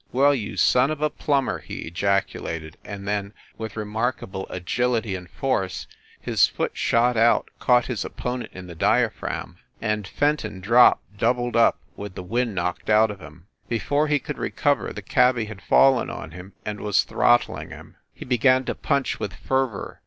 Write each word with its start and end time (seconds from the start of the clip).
"Well, 0.11 0.33
you 0.33 0.57
son 0.57 0.89
of 0.89 0.99
a 0.99 1.11
plumber!" 1.11 1.59
he 1.59 1.81
ejaculated, 1.81 2.75
and 2.83 3.07
then, 3.07 3.35
with 3.59 3.77
remarkable 3.77 4.47
agility 4.49 5.13
and 5.13 5.29
force, 5.29 5.85
his 6.19 6.47
foot 6.47 6.75
shot 6.75 7.15
out, 7.17 7.49
caught 7.59 7.85
his 7.85 8.03
opponent 8.03 8.49
in 8.51 8.65
the 8.65 8.73
diaphragm 8.73 9.57
and 9.79 10.01
98 10.05 10.07
FIND 10.07 10.07
THE 10.07 10.07
WOMAN 10.07 10.13
Fenton 10.55 10.61
dropped 10.61 11.17
doubled 11.19 11.55
up, 11.55 11.79
with 11.95 12.15
the 12.15 12.23
wind 12.23 12.55
knocked 12.55 12.89
out 12.89 13.11
of 13.11 13.19
him. 13.19 13.45
Before 13.69 14.07
he 14.07 14.17
could 14.17 14.39
recover 14.39 14.91
the 14.91 15.03
cabby 15.03 15.45
had 15.45 15.61
fallen 15.61 16.09
on 16.09 16.31
him, 16.31 16.53
and 16.65 16.79
was 16.81 17.03
throttling 17.03 17.69
him. 17.69 17.95
He 18.11 18.25
began 18.25 18.63
to 18.63 18.73
punch 18.73 19.19
with 19.19 19.35
fervor. 19.35 19.99